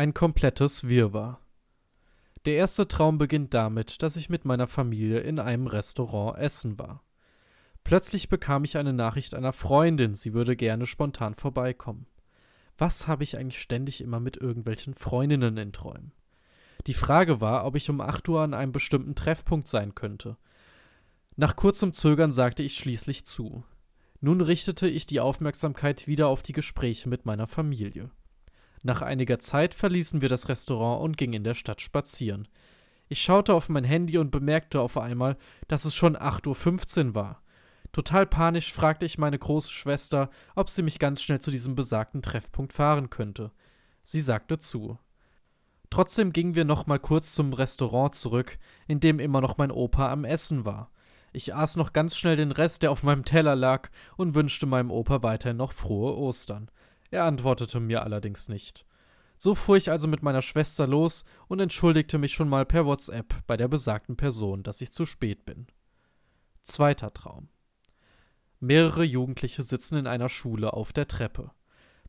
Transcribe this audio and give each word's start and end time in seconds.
Ein 0.00 0.14
komplettes 0.14 0.88
Wirrwarr. 0.88 1.40
Der 2.46 2.54
erste 2.54 2.88
Traum 2.88 3.18
beginnt 3.18 3.52
damit, 3.52 4.00
dass 4.00 4.16
ich 4.16 4.30
mit 4.30 4.46
meiner 4.46 4.66
Familie 4.66 5.18
in 5.20 5.38
einem 5.38 5.66
Restaurant 5.66 6.38
essen 6.38 6.78
war. 6.78 7.04
Plötzlich 7.84 8.30
bekam 8.30 8.64
ich 8.64 8.78
eine 8.78 8.94
Nachricht 8.94 9.34
einer 9.34 9.52
Freundin, 9.52 10.14
sie 10.14 10.32
würde 10.32 10.56
gerne 10.56 10.86
spontan 10.86 11.34
vorbeikommen. 11.34 12.06
Was 12.78 13.08
habe 13.08 13.24
ich 13.24 13.36
eigentlich 13.36 13.60
ständig 13.60 14.00
immer 14.00 14.20
mit 14.20 14.38
irgendwelchen 14.38 14.94
Freundinnen 14.94 15.58
in 15.58 15.74
Träumen? 15.74 16.12
Die 16.86 16.94
Frage 16.94 17.42
war, 17.42 17.66
ob 17.66 17.76
ich 17.76 17.90
um 17.90 18.00
8 18.00 18.26
Uhr 18.30 18.40
an 18.40 18.54
einem 18.54 18.72
bestimmten 18.72 19.14
Treffpunkt 19.14 19.68
sein 19.68 19.94
könnte. 19.94 20.38
Nach 21.36 21.56
kurzem 21.56 21.92
Zögern 21.92 22.32
sagte 22.32 22.62
ich 22.62 22.78
schließlich 22.78 23.26
zu. 23.26 23.64
Nun 24.22 24.40
richtete 24.40 24.88
ich 24.88 25.04
die 25.04 25.20
Aufmerksamkeit 25.20 26.06
wieder 26.06 26.28
auf 26.28 26.40
die 26.40 26.54
Gespräche 26.54 27.06
mit 27.10 27.26
meiner 27.26 27.46
Familie. 27.46 28.10
Nach 28.82 29.02
einiger 29.02 29.38
Zeit 29.38 29.74
verließen 29.74 30.20
wir 30.20 30.28
das 30.28 30.48
Restaurant 30.48 31.02
und 31.02 31.16
gingen 31.16 31.34
in 31.34 31.44
der 31.44 31.54
Stadt 31.54 31.80
spazieren. 31.80 32.48
Ich 33.08 33.20
schaute 33.20 33.54
auf 33.54 33.68
mein 33.68 33.84
Handy 33.84 34.18
und 34.18 34.30
bemerkte 34.30 34.80
auf 34.80 34.96
einmal, 34.96 35.36
dass 35.68 35.84
es 35.84 35.94
schon 35.94 36.16
8.15 36.16 37.08
Uhr 37.08 37.14
war. 37.14 37.42
Total 37.92 38.24
panisch 38.24 38.72
fragte 38.72 39.04
ich 39.04 39.18
meine 39.18 39.38
große 39.38 39.70
Schwester, 39.70 40.30
ob 40.54 40.70
sie 40.70 40.82
mich 40.82 40.98
ganz 40.98 41.20
schnell 41.20 41.40
zu 41.40 41.50
diesem 41.50 41.74
besagten 41.74 42.22
Treffpunkt 42.22 42.72
fahren 42.72 43.10
könnte. 43.10 43.50
Sie 44.04 44.20
sagte 44.20 44.58
zu. 44.58 44.98
Trotzdem 45.90 46.32
gingen 46.32 46.54
wir 46.54 46.64
noch 46.64 46.86
mal 46.86 47.00
kurz 47.00 47.34
zum 47.34 47.52
Restaurant 47.52 48.14
zurück, 48.14 48.58
in 48.86 49.00
dem 49.00 49.18
immer 49.18 49.40
noch 49.40 49.58
mein 49.58 49.72
Opa 49.72 50.10
am 50.12 50.24
Essen 50.24 50.64
war. 50.64 50.92
Ich 51.32 51.54
aß 51.54 51.76
noch 51.76 51.92
ganz 51.92 52.16
schnell 52.16 52.36
den 52.36 52.52
Rest, 52.52 52.82
der 52.82 52.92
auf 52.92 53.02
meinem 53.02 53.24
Teller 53.24 53.56
lag, 53.56 53.90
und 54.16 54.34
wünschte 54.34 54.66
meinem 54.66 54.92
Opa 54.92 55.24
weiterhin 55.24 55.56
noch 55.56 55.72
frohe 55.72 56.16
Ostern. 56.16 56.70
Er 57.10 57.24
antwortete 57.24 57.80
mir 57.80 58.02
allerdings 58.02 58.48
nicht. 58.48 58.86
So 59.36 59.54
fuhr 59.54 59.76
ich 59.76 59.90
also 59.90 60.06
mit 60.06 60.22
meiner 60.22 60.42
Schwester 60.42 60.86
los 60.86 61.24
und 61.48 61.60
entschuldigte 61.60 62.18
mich 62.18 62.34
schon 62.34 62.48
mal 62.48 62.66
per 62.66 62.86
WhatsApp 62.86 63.34
bei 63.46 63.56
der 63.56 63.68
besagten 63.68 64.16
Person, 64.16 64.62
dass 64.62 64.80
ich 64.80 64.92
zu 64.92 65.06
spät 65.06 65.46
bin. 65.46 65.66
Zweiter 66.62 67.12
Traum. 67.12 67.48
Mehrere 68.60 69.04
Jugendliche 69.04 69.62
sitzen 69.62 69.96
in 69.96 70.06
einer 70.06 70.28
Schule 70.28 70.74
auf 70.74 70.92
der 70.92 71.08
Treppe. 71.08 71.52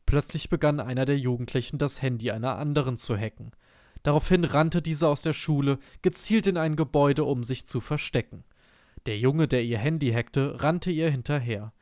Plötzlich 0.04 0.50
begann 0.50 0.80
einer 0.80 1.06
der 1.06 1.18
Jugendlichen 1.18 1.78
das 1.78 2.02
Handy 2.02 2.30
einer 2.30 2.58
anderen 2.58 2.98
zu 2.98 3.16
hacken. 3.16 3.52
Daraufhin 4.02 4.44
rannte 4.44 4.82
diese 4.82 5.08
aus 5.08 5.22
der 5.22 5.32
Schule 5.32 5.78
gezielt 6.02 6.46
in 6.46 6.58
ein 6.58 6.76
Gebäude, 6.76 7.24
um 7.24 7.44
sich 7.44 7.66
zu 7.66 7.80
verstecken. 7.80 8.44
Der 9.06 9.16
Junge, 9.18 9.48
der 9.48 9.64
ihr 9.64 9.78
Handy 9.78 10.12
hackte, 10.12 10.62
rannte 10.62 10.90
ihr 10.90 11.10
hinterher. 11.10 11.72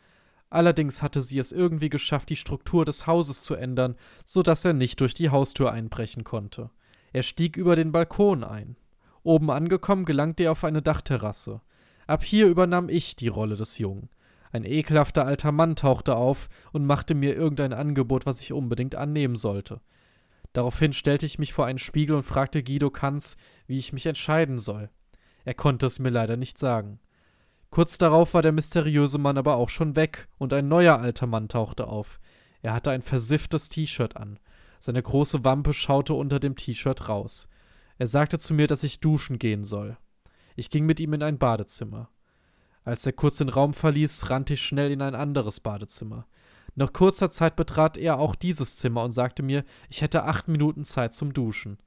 Allerdings 0.51 1.01
hatte 1.01 1.23
sie 1.23 1.39
es 1.39 1.53
irgendwie 1.53 1.89
geschafft, 1.89 2.29
die 2.29 2.37
Struktur 2.37 2.85
des 2.85 3.07
Hauses 3.07 3.43
zu 3.45 3.55
ändern, 3.55 3.95
so 4.27 4.43
dass 4.43 4.65
er 4.65 4.73
nicht 4.73 5.01
durch 5.01 5.15
die 5.15 5.31
Haustür 5.31 5.73
einbrechen 5.73 6.25
konnte. 6.25 6.71
Er 7.13 7.23
stieg 7.23 7.57
über 7.57 7.77
den 7.77 7.93
Balkon 7.93 8.43
ein. 8.43 8.77
Oben 9.23 9.51
angekommen 9.51 10.05
gelangte 10.05 10.45
er 10.45 10.53
auf 10.53 10.65
eine 10.65 10.83
Dachterrasse. 10.83 11.61
Ab 12.07 12.25
hier 12.25 12.49
übernahm 12.49 12.89
ich 12.89 13.15
die 13.15 13.29
Rolle 13.29 13.57
des 13.57 13.79
Jungen. 13.79 14.09
Ein 14.53 14.65
ekelhafter 14.65 15.25
alter 15.25 15.53
Mann 15.53 15.77
tauchte 15.77 16.17
auf 16.17 16.49
und 16.73 16.85
machte 16.85 17.15
mir 17.15 17.37
irgendein 17.37 17.73
Angebot, 17.73 18.27
was 18.27 18.41
ich 18.41 18.53
unbedingt 18.53 18.97
annehmen 18.97 19.37
sollte. 19.37 19.81
Daraufhin 20.53 20.93
stellte 20.93 21.27
ich 21.27 21.39
mich 21.39 21.53
vor 21.53 21.67
einen 21.67 21.79
Spiegel 21.79 22.17
und 22.17 22.25
fragte 22.25 22.65
Guido 22.65 22.91
Kanz, 22.91 23.37
wie 23.69 23.79
ich 23.79 23.93
mich 23.93 24.07
entscheiden 24.07 24.59
soll. 24.59 24.91
Er 25.45 25.55
konnte 25.55 25.87
es 25.87 26.01
mir 26.01 26.11
leider 26.11 26.37
nicht 26.37 26.59
sagen. 26.59 26.99
Kurz 27.71 27.99
darauf 27.99 28.35
war 28.35 28.43
der 28.43 28.53
mysteriöse 28.53 29.19
Mann 29.19 29.39
aber 29.39 29.57
auch 29.57 29.69
schon 29.69 29.95
weg 29.95 30.29
und 30.39 30.53
ein 30.53 30.67
neuer 30.67 30.99
alter 30.99 31.27
Mann 31.27 31.49
tauchte 31.49 31.87
auf. 31.87 32.19
Er 32.63 32.75
hatte 32.75 32.91
ein 32.91 33.03
versifftes 33.03 33.69
T-Shirt 33.69 34.17
an. 34.17 34.39
Seine 34.81 35.03
große 35.03 35.45
Wampe 35.45 35.73
schaute 35.73 36.15
unter 36.15 36.41
dem 36.41 36.57
T-Shirt 36.57 37.09
raus. 37.09 37.49
Er 37.99 38.07
sagte 38.07 38.39
zu 38.39 38.55
mir, 38.55 38.67
dass 38.67 38.83
ich 38.83 39.01
duschen 39.01 39.39
gehen 39.39 39.65
soll. 39.65 39.97
Ich 40.57 40.71
ging 40.71 40.85
mit 40.85 41.01
ihm 41.01 41.13
in 41.13 41.23
ein 41.23 41.39
Badezimmer. 41.39 42.11
Als 42.83 43.07
er 43.07 43.13
kurz 43.13 43.37
den 43.37 43.51
Raum 43.51 43.73
verließ, 43.73 44.31
rannte 44.31 44.55
ich 44.55 44.63
schnell 44.63 44.91
in 44.91 45.03
ein 45.03 45.15
anderes 45.15 45.61
Badezimmer. 45.61 46.27
Nach 46.75 46.93
kurzer 46.93 47.31
Zeit 47.31 47.57
betrat 47.57 47.97
er 47.99 48.19
auch 48.19 48.35
dieses 48.35 48.77
Zimmer 48.77 49.05
und 49.05 49.13
sagte 49.13 49.43
mir, 49.43 49.65
ich 49.89 50.03
hätte 50.03 50.25
acht 50.25 50.49
Minuten 50.49 50.85
Zeit 50.85 51.13
zum 51.13 51.33
Duschen. 51.33 51.79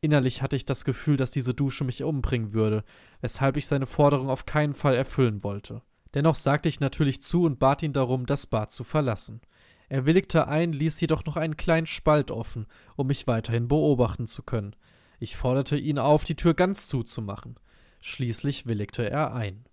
Innerlich 0.00 0.42
hatte 0.42 0.56
ich 0.56 0.64
das 0.64 0.84
Gefühl, 0.84 1.16
dass 1.16 1.30
diese 1.30 1.54
Dusche 1.54 1.84
mich 1.84 2.04
umbringen 2.04 2.52
würde, 2.52 2.84
weshalb 3.20 3.56
ich 3.56 3.66
seine 3.66 3.86
Forderung 3.86 4.30
auf 4.30 4.46
keinen 4.46 4.74
Fall 4.74 4.94
erfüllen 4.94 5.42
wollte. 5.42 5.82
Dennoch 6.14 6.36
sagte 6.36 6.68
ich 6.68 6.80
natürlich 6.80 7.20
zu 7.20 7.44
und 7.44 7.58
bat 7.58 7.82
ihn 7.82 7.92
darum, 7.92 8.24
das 8.24 8.46
Bad 8.46 8.70
zu 8.70 8.84
verlassen. 8.84 9.40
Er 9.88 10.06
willigte 10.06 10.46
ein, 10.48 10.72
ließ 10.72 11.00
jedoch 11.00 11.24
noch 11.24 11.36
einen 11.36 11.56
kleinen 11.56 11.86
Spalt 11.86 12.30
offen, 12.30 12.66
um 12.96 13.08
mich 13.08 13.26
weiterhin 13.26 13.68
beobachten 13.68 14.26
zu 14.26 14.42
können. 14.42 14.76
Ich 15.18 15.36
forderte 15.36 15.76
ihn 15.76 15.98
auf, 15.98 16.24
die 16.24 16.36
Tür 16.36 16.54
ganz 16.54 16.86
zuzumachen. 16.86 17.58
Schließlich 18.00 18.66
willigte 18.66 19.08
er 19.10 19.34
ein. 19.34 19.64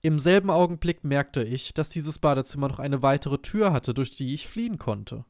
Im 0.00 0.18
selben 0.18 0.50
Augenblick 0.50 1.04
merkte 1.04 1.44
ich, 1.44 1.74
dass 1.74 1.88
dieses 1.88 2.18
Badezimmer 2.18 2.66
noch 2.66 2.80
eine 2.80 3.02
weitere 3.02 3.38
Tür 3.38 3.72
hatte, 3.72 3.94
durch 3.94 4.10
die 4.10 4.34
ich 4.34 4.48
fliehen 4.48 4.78
konnte. 4.78 5.24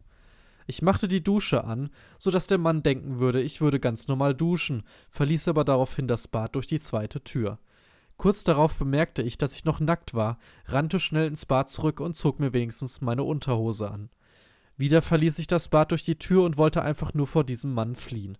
Ich 0.66 0.82
machte 0.82 1.08
die 1.08 1.22
Dusche 1.22 1.64
an, 1.64 1.90
so 2.18 2.30
dass 2.30 2.46
der 2.46 2.58
Mann 2.58 2.82
denken 2.82 3.18
würde, 3.18 3.40
ich 3.40 3.60
würde 3.60 3.80
ganz 3.80 4.08
normal 4.08 4.34
duschen, 4.34 4.82
verließ 5.10 5.48
aber 5.48 5.64
daraufhin 5.64 6.08
das 6.08 6.28
Bad 6.28 6.54
durch 6.54 6.66
die 6.66 6.80
zweite 6.80 7.22
Tür. 7.22 7.58
Kurz 8.16 8.44
darauf 8.44 8.78
bemerkte 8.78 9.22
ich, 9.22 9.38
dass 9.38 9.56
ich 9.56 9.64
noch 9.64 9.80
nackt 9.80 10.14
war, 10.14 10.38
rannte 10.66 11.00
schnell 11.00 11.26
ins 11.26 11.46
Bad 11.46 11.68
zurück 11.68 12.00
und 12.00 12.16
zog 12.16 12.38
mir 12.38 12.52
wenigstens 12.52 13.00
meine 13.00 13.24
Unterhose 13.24 13.90
an. 13.90 14.10
Wieder 14.76 15.02
verließ 15.02 15.38
ich 15.38 15.46
das 15.46 15.68
Bad 15.68 15.90
durch 15.90 16.04
die 16.04 16.18
Tür 16.18 16.44
und 16.44 16.56
wollte 16.56 16.82
einfach 16.82 17.14
nur 17.14 17.26
vor 17.26 17.44
diesem 17.44 17.74
Mann 17.74 17.94
fliehen. 17.94 18.38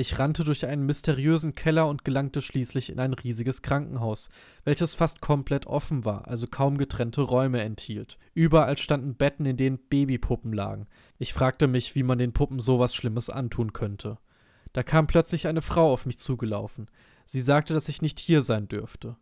Ich 0.00 0.16
rannte 0.20 0.44
durch 0.44 0.64
einen 0.64 0.86
mysteriösen 0.86 1.56
Keller 1.56 1.88
und 1.88 2.04
gelangte 2.04 2.40
schließlich 2.40 2.90
in 2.90 3.00
ein 3.00 3.14
riesiges 3.14 3.62
Krankenhaus, 3.62 4.28
welches 4.62 4.94
fast 4.94 5.20
komplett 5.20 5.66
offen 5.66 6.04
war, 6.04 6.28
also 6.28 6.46
kaum 6.46 6.78
getrennte 6.78 7.22
Räume 7.22 7.62
enthielt. 7.62 8.16
Überall 8.32 8.78
standen 8.78 9.16
Betten, 9.16 9.44
in 9.44 9.56
denen 9.56 9.80
Babypuppen 9.90 10.52
lagen. 10.52 10.86
Ich 11.18 11.34
fragte 11.34 11.66
mich, 11.66 11.96
wie 11.96 12.04
man 12.04 12.18
den 12.18 12.32
Puppen 12.32 12.60
sowas 12.60 12.94
Schlimmes 12.94 13.28
antun 13.28 13.72
könnte. 13.72 14.18
Da 14.72 14.84
kam 14.84 15.08
plötzlich 15.08 15.48
eine 15.48 15.62
Frau 15.62 15.92
auf 15.92 16.06
mich 16.06 16.20
zugelaufen. 16.20 16.86
Sie 17.24 17.40
sagte, 17.40 17.74
dass 17.74 17.88
ich 17.88 18.00
nicht 18.00 18.20
hier 18.20 18.42
sein 18.42 18.68
dürfte. 18.68 19.16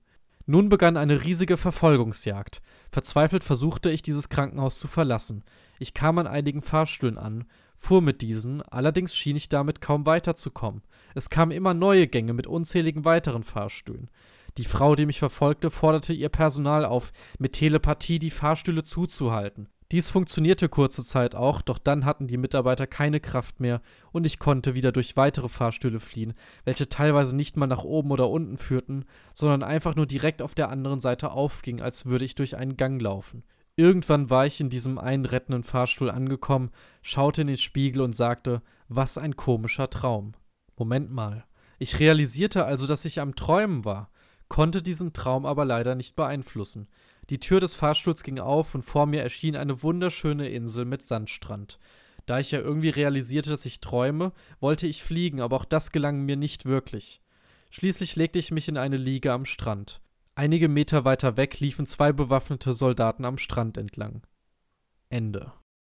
Nun 0.45 0.69
begann 0.69 0.99
eine 0.99 1.25
riesige 1.25 1.57
Verfolgungsjagd. 1.57 2.61
Verzweifelt 2.91 3.45
versuchte 3.45 3.91
ich, 3.91 4.03
dieses 4.03 4.29
Krankenhaus 4.29 4.77
zu 4.77 4.89
verlassen. 4.89 5.43
Ich 5.79 5.95
kam 5.95 6.19
an 6.19 6.27
einigen 6.27 6.61
Fahrstühlen 6.61 7.17
an, 7.17 7.47
fuhr 7.77 8.03
mit 8.03 8.23
diesen, 8.23 8.63
allerdings 8.63 9.15
schien 9.17 9.37
ich 9.37 9.49
damit 9.49 9.81
kaum 9.81 10.07
weiterzukommen. 10.07 10.83
Es 11.15 11.31
kamen 11.31 11.53
immer 11.53 11.75
neue 11.75 12.07
Gänge 12.07 12.33
mit 12.33 12.47
unzähligen 12.47 13.05
weiteren 13.05 13.43
Fahrstühlen. 13.43 14.11
Die 14.59 14.65
Frau, 14.65 14.95
die 14.95 15.07
mich 15.07 15.19
verfolgte, 15.19 15.71
forderte 15.71 16.13
ihr 16.13 16.31
Personal 16.31 16.85
auf, 16.85 17.13
mit 17.39 17.53
Telepathie 17.53 18.19
die 18.19 18.31
Fahrstühle 18.31 18.85
zuzuhalten. 18.85 19.69
Dies 19.93 20.11
funktionierte 20.11 20.69
kurze 20.69 21.05
Zeit 21.05 21.37
auch, 21.37 21.63
doch 21.63 21.79
dann 21.79 22.05
hatten 22.05 22.27
die 22.27 22.39
Mitarbeiter 22.39 22.89
keine 22.89 23.21
Kraft 23.21 23.61
mehr 23.61 23.81
und 24.11 24.27
ich 24.27 24.41
konnte 24.41 24.75
wieder 24.75 24.91
durch 24.91 25.17
weitere 25.17 25.49
Fahrstühle 25.49 26.01
fliehen, 26.01 26.35
welche 26.65 26.89
teilweise 26.89 27.37
nicht 27.37 27.57
mal 27.57 27.69
nach 27.69 27.85
oben 27.85 28.11
oder 28.11 28.29
unten 28.29 28.57
führten, 28.57 29.05
sondern 29.33 29.63
einfach 29.63 29.95
nur 29.95 30.07
direkt 30.07 30.43
auf 30.43 30.57
der 30.57 30.71
anderen 30.71 30.99
Seite 30.99 31.31
aufgingen, 31.31 31.83
als 31.83 32.07
würde 32.07 32.25
ich 32.25 32.35
durch 32.35 32.57
einen 32.57 32.77
Gang 32.77 33.01
laufen. 33.01 33.45
Irgendwann 33.77 34.31
war 34.31 34.47
ich 34.47 34.59
in 34.61 34.71
diesem 34.71 34.97
einen 34.99 35.27
rettenden 35.27 35.63
Fahrstuhl 35.63 36.11
angekommen, 36.11 36.71
schaute 37.03 37.43
in 37.43 37.47
den 37.47 37.59
Spiegel 37.59 38.01
und 38.01 38.17
sagte, 38.17 38.63
was 38.89 39.19
ein 39.19 39.37
komischer 39.37 39.91
Traum. 39.91 40.33
Moment 40.79 41.11
mal. 41.11 41.45
Ich 41.79 41.99
realisierte 41.99 42.65
also, 42.65 42.87
dass 42.87 43.05
ich 43.05 43.21
am 43.21 43.35
Träumen 43.35 43.85
war, 43.85 44.11
konnte 44.49 44.81
diesen 44.81 45.13
Traum 45.13 45.45
aber 45.45 45.67
leider 45.67 45.95
nicht 45.95 46.17
beeinflussen. 46.17 46.89
Die 47.29 47.41
Tür 47.41 47.61
des 47.61 47.75
Fahrstuhls 47.75 48.23
ging 48.23 48.39
auf 48.39 48.75
und 48.75 48.83
vor 48.83 49.05
mir 49.05 49.23
erschien 49.23 49.57
eine 49.57 49.83
wunderschöne 49.83 50.49
Insel 50.49 50.87
mit 50.87 51.03
Sandstrand. 51.03 51.79
Da 52.25 52.39
ich 52.39 52.53
ja 52.53 52.61
irgendwie 52.61 52.89
realisierte, 52.89 53.51
dass 53.51 53.67
ich 53.67 53.81
träume, 53.81 54.33
wollte 54.59 54.87
ich 54.87 55.03
fliegen, 55.03 55.41
aber 55.41 55.57
auch 55.57 55.65
das 55.67 55.93
gelang 55.93 56.25
mir 56.25 56.37
nicht 56.37 56.65
wirklich. 56.65 57.21
Schließlich 57.71 58.17
legte 58.17 58.39
ich 58.39 58.51
mich 58.51 58.69
in 58.69 58.79
eine 58.79 58.97
Liege 58.97 59.33
am 59.33 59.45
Strand. 59.45 60.01
Einige 60.39 60.69
Meter 60.69 61.07
weiter 61.07 61.39
weg 61.39 61.61
liefen 61.61 61.87
zwei 61.87 62.13
bewaffnete 62.13 62.75
Soldaten 62.75 63.25
am 63.25 63.39
Strand 63.39 63.79
entlang. 63.79 64.23
Ende 65.09 65.55